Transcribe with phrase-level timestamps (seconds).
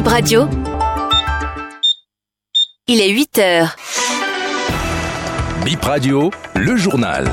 [0.00, 0.48] Bip Radio.
[2.86, 3.76] Il est 8 heures.
[5.62, 7.26] Bip Radio, le journal.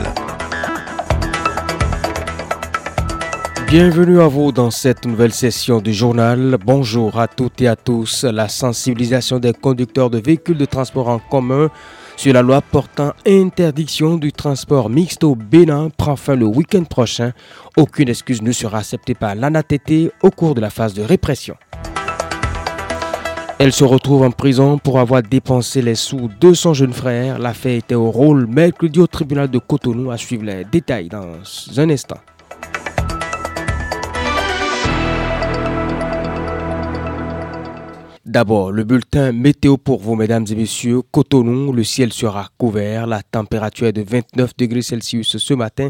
[3.70, 6.58] Bienvenue à vous dans cette nouvelle session du journal.
[6.66, 8.26] Bonjour à toutes et à tous.
[8.26, 11.70] La sensibilisation des conducteurs de véhicules de transport en commun
[12.18, 17.32] sur la loi portant interdiction du transport mixte au Bénin prend fin le week-end prochain.
[17.78, 21.56] Aucune excuse ne sera acceptée par l'ANATT au cours de la phase de répression.
[23.60, 27.40] Elle se retrouve en prison pour avoir dépensé les sous de son jeune frère.
[27.40, 31.26] L'affaire était au rôle mercredi au tribunal de Cotonou à suivre les détails dans
[31.76, 32.20] un instant.
[38.38, 41.02] D'abord, le bulletin météo pour vous, mesdames et messieurs.
[41.10, 43.08] Cotonou, le ciel sera couvert.
[43.08, 45.90] La température est de 29 degrés Celsius ce matin.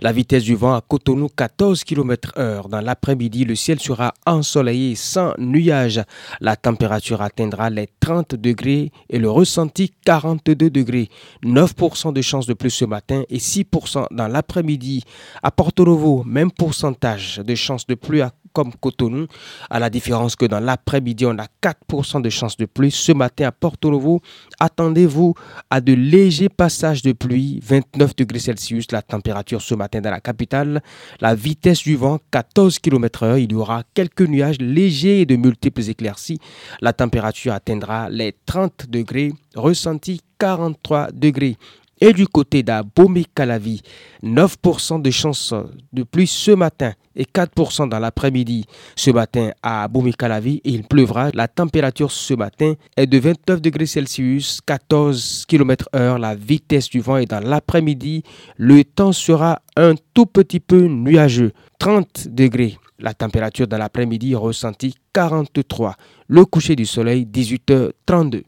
[0.00, 2.68] La vitesse du vent à Cotonou, 14 km heure.
[2.68, 6.02] Dans l'après-midi, le ciel sera ensoleillé sans nuages.
[6.42, 11.08] La température atteindra les 30 degrés et le ressenti 42 degrés.
[11.44, 15.02] 9% de chance de plus ce matin et 6% dans l'après-midi.
[15.42, 19.26] À Porto Novo, même pourcentage de chance de pluie à comme Cotonou,
[19.68, 22.90] à la différence que dans l'après-midi, on a 4% de chances de pluie.
[22.90, 24.22] Ce matin à Porto Novo,
[24.58, 25.34] attendez-vous
[25.68, 30.20] à de légers passages de pluie, 29 degrés Celsius, la température ce matin dans la
[30.20, 30.80] capitale,
[31.20, 35.36] la vitesse du vent 14 km h il y aura quelques nuages légers et de
[35.36, 36.38] multiples éclaircies.
[36.80, 41.58] La température atteindra les 30 degrés, ressenti 43 degrés.
[42.00, 43.82] Et du côté d'Abomey-Calavi,
[44.22, 45.54] 9% de chance
[45.92, 48.64] de pluie ce matin et 4% dans l'après-midi.
[48.94, 51.30] Ce matin à Abomey-Calavi, il pleuvra.
[51.34, 56.18] La température ce matin est de 29 degrés Celsius, 14 km heure.
[56.18, 58.22] La vitesse du vent est dans l'après-midi.
[58.56, 62.78] Le temps sera un tout petit peu nuageux, 30 degrés.
[62.98, 65.96] La température dans l'après-midi ressentie 43.
[66.28, 68.42] Le coucher du soleil 18h32.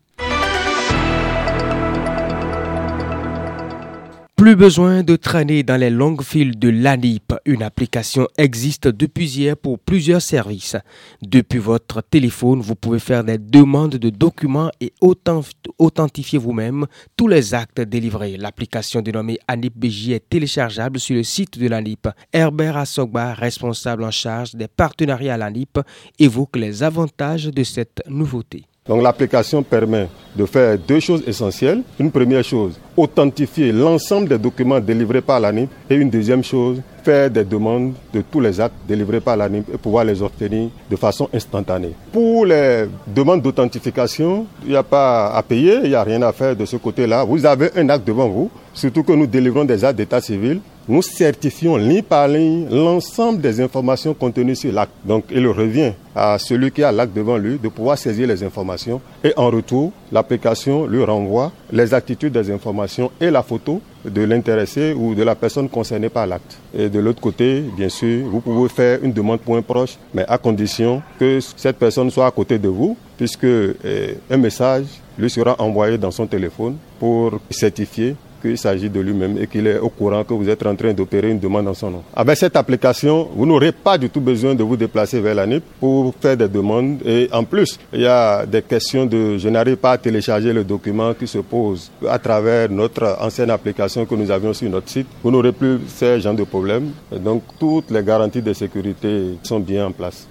[4.38, 7.34] Plus besoin de traîner dans les longues files de l'ANIP.
[7.44, 10.76] Une application existe depuis hier pour plusieurs services.
[11.20, 16.86] Depuis votre téléphone, vous pouvez faire des demandes de documents et authentifier vous-même
[17.16, 18.36] tous les actes délivrés.
[18.36, 22.06] L'application dénommée ANIP BJ est téléchargeable sur le site de l'ANIP.
[22.32, 25.80] Herbert Assogba, responsable en charge des partenariats à l'ANIP,
[26.20, 28.66] évoque les avantages de cette nouveauté.
[28.88, 31.82] Donc l'application permet de faire deux choses essentielles.
[31.98, 35.68] Une première chose, authentifier l'ensemble des documents délivrés par l'ANIP.
[35.90, 39.76] Et une deuxième chose, faire des demandes de tous les actes délivrés par l'ANIP et
[39.76, 41.92] pouvoir les obtenir de façon instantanée.
[42.12, 46.32] Pour les demandes d'authentification, il n'y a pas à payer, il n'y a rien à
[46.32, 47.24] faire de ce côté-là.
[47.24, 51.02] Vous avez un acte devant vous, surtout que nous délivrons des actes d'état civil nous
[51.02, 54.92] certifions ligne par ligne l'ensemble des informations contenues sur l'acte.
[55.04, 59.00] Donc il revient à celui qui a l'acte devant lui de pouvoir saisir les informations
[59.22, 64.94] et en retour, l'application lui renvoie les attitudes des informations et la photo de l'intéressé
[64.94, 66.58] ou de la personne concernée par l'acte.
[66.74, 70.24] Et de l'autre côté, bien sûr, vous pouvez faire une demande pour un proche, mais
[70.26, 74.86] à condition que cette personne soit à côté de vous, puisque eh, un message
[75.18, 79.78] lui sera envoyé dans son téléphone pour certifier qu'il s'agit de lui-même et qu'il est
[79.78, 82.02] au courant que vous êtes en train d'opérer une demande en son nom.
[82.14, 85.62] Avec cette application, vous n'aurez pas du tout besoin de vous déplacer vers la NIP
[85.80, 86.98] pour faire des demandes.
[87.04, 90.64] Et en plus, il y a des questions de je n'arrive pas à télécharger le
[90.64, 95.06] document qui se posent à travers notre ancienne application que nous avions sur notre site.
[95.22, 96.90] Vous n'aurez plus ces genre de problèmes.
[97.12, 100.28] donc, toutes les garanties de sécurité sont bien en place.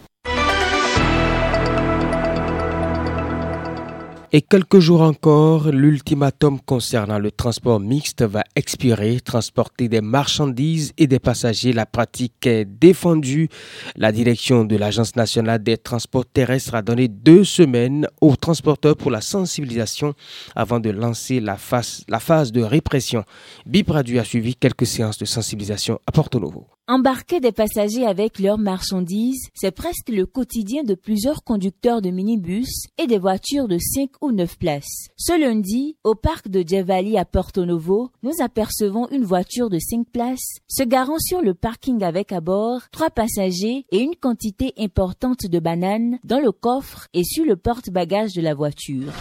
[4.33, 9.21] Et quelques jours encore, l'ultimatum concernant le transport mixte va expirer.
[9.21, 13.47] Transporter des marchandises et des passagers, la pratique est défendue.
[13.95, 19.11] La direction de l'Agence nationale des transports terrestres a donné deux semaines aux transporteurs pour
[19.11, 20.13] la sensibilisation
[20.57, 23.23] avant de lancer la phase, de répression.
[23.65, 26.67] Bip a suivi quelques séances de sensibilisation à Porto Novo.
[26.89, 32.85] Embarquer des passagers avec leurs marchandises, c'est presque le quotidien de plusieurs conducteurs de minibus
[32.97, 35.09] et des voitures de 5 ou 9 places.
[35.17, 40.07] Ce lundi, au parc de Djevali à Porto Novo, nous apercevons une voiture de 5
[40.07, 45.45] places se garant sur le parking avec à bord trois passagers et une quantité importante
[45.45, 49.11] de bananes dans le coffre et sur le porte-bagages de la voiture.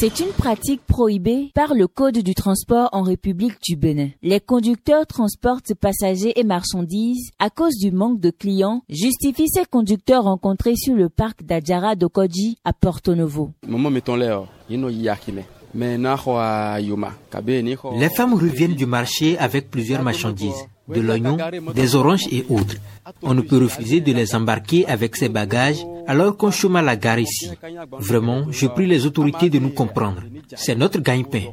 [0.00, 4.10] C'est une pratique prohibée par le Code du transport en République du Bénin.
[4.22, 10.22] Les conducteurs transportent passagers et marchandises à cause du manque de clients, justifient ces conducteurs
[10.22, 13.50] rencontrés sur le parc d'Adjara d'Okoji à Porto Novo.
[13.64, 13.70] Les
[18.10, 20.68] femmes reviennent du marché avec plusieurs marchandises.
[20.88, 21.36] De l'oignon,
[21.74, 22.76] des oranges et autres.
[23.22, 26.96] On ne peut refuser de les embarquer avec ces bagages alors qu'on chôme à la
[26.96, 27.50] gare ici.
[27.98, 30.22] Vraiment, je prie les autorités de nous comprendre.
[30.54, 31.44] C'est notre gagne-pain.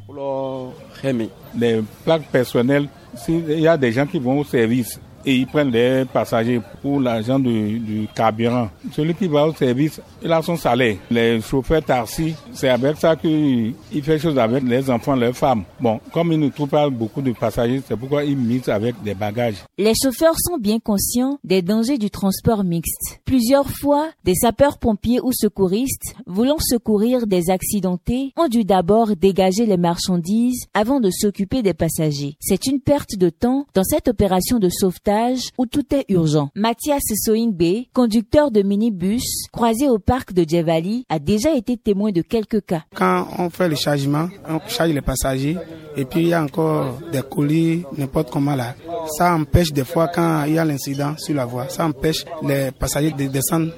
[1.58, 5.72] Les plaques personnelles, s'il y a des gens qui vont au service, et ils prennent
[5.72, 8.70] des passagers pour l'argent du, du, carburant.
[8.92, 10.98] Celui qui va au service, il a son salaire.
[11.10, 13.74] Les chauffeurs taxis, c'est avec ça qu'il
[14.04, 15.64] fait chose avec les enfants, les femmes.
[15.80, 19.16] Bon, comme il ne trouve pas beaucoup de passagers, c'est pourquoi il mise avec des
[19.16, 19.64] bagages.
[19.78, 23.20] Les chauffeurs sont bien conscients des dangers du transport mixte.
[23.26, 29.78] Plusieurs fois, des sapeurs-pompiers ou secouristes, voulant secourir des accidentés, ont dû d'abord dégager les
[29.78, 32.38] marchandises avant de s'occuper des passagers.
[32.40, 35.15] C'est une perte de temps dans cette opération de sauvetage
[35.58, 36.50] où tout est urgent.
[36.56, 42.22] Mathias Soingbe, conducteur de minibus croisé au parc de Djevali, a déjà été témoin de
[42.22, 42.84] quelques cas.
[42.94, 45.58] Quand on fait le chargement, on charge les passagers
[45.98, 48.76] et puis il y a encore des colis, n'importe comment là.
[49.18, 52.72] Ça empêche des fois quand il y a l'incident sur la voie, ça empêche les
[52.72, 53.72] passagers de descendre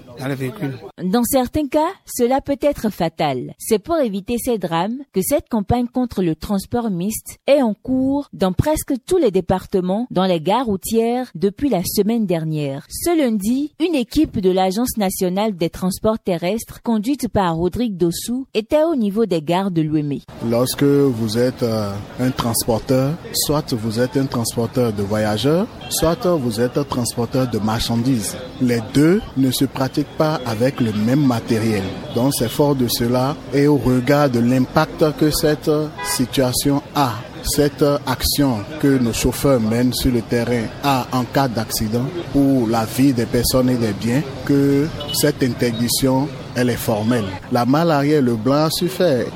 [1.03, 3.53] dans certains cas, cela peut être fatal.
[3.57, 8.29] C'est pour éviter ces drames que cette campagne contre le transport mixte est en cours
[8.33, 12.85] dans presque tous les départements, dans les gares routières depuis la semaine dernière.
[12.89, 18.83] Ce lundi, une équipe de l'Agence nationale des transports terrestres, conduite par Rodrigue Dossou, était
[18.83, 20.21] au niveau des gares de l'Ouémé.
[20.49, 26.59] Lorsque vous êtes euh, un transporteur, soit vous êtes un transporteur de voyageurs, soit vous
[26.59, 28.35] êtes un transporteur de marchandises.
[28.61, 31.83] Les deux ne se pratiquent pas avec le même matériel.
[32.15, 35.71] Donc c'est fort de cela et au regard de l'impact que cette
[36.03, 37.13] situation a
[37.43, 42.85] cette action que nos chauffeurs mènent sur le terrain a en cas d'accident pour la
[42.85, 46.27] vie des personnes et des biens que cette interdiction
[46.57, 47.25] elle est formelle.
[47.51, 48.89] La malle arrière, le blanc a su.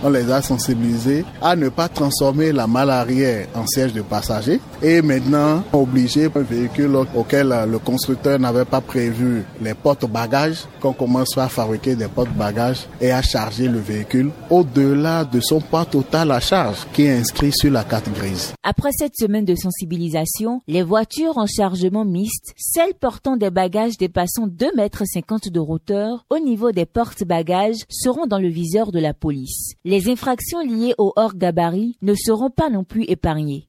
[0.03, 4.59] On les a sensibilisés à ne pas transformer la arrière en siège de passager.
[4.81, 11.37] Et maintenant, obligé un véhicule auquel le constructeur n'avait pas prévu les portes-bagages, qu'on commence
[11.37, 16.39] à fabriquer des portes-bagages et à charger le véhicule au-delà de son poids total à
[16.39, 18.53] charge qui est inscrit sur la carte grise.
[18.63, 24.47] Après cette semaine de sensibilisation, les voitures en chargement mixte, celles portant des bagages dépassant
[24.47, 25.03] 2,50 mètres
[25.51, 29.73] de hauteur au niveau des portes bagages seront dans le viseur de la police.
[29.85, 33.67] Les infractions liées au hors-gabarit ne seront pas non plus épargnées.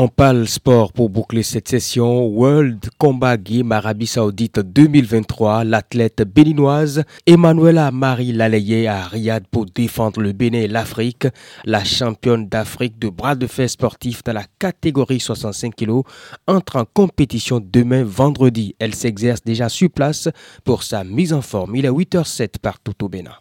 [0.00, 2.28] On parle sport pour boucler cette session.
[2.28, 5.64] World Combat Game Arabie Saoudite 2023.
[5.64, 11.26] L'athlète béninoise Emmanuela Marie Lalaye à Riyad pour défendre le Bénin et l'Afrique.
[11.64, 16.02] La championne d'Afrique de bras de fer sportif dans la catégorie 65 kg
[16.46, 18.76] entre en compétition demain vendredi.
[18.78, 20.28] Elle s'exerce déjà sur place
[20.62, 21.74] pour sa mise en forme.
[21.74, 23.34] Il est 8h07 partout au Bénin.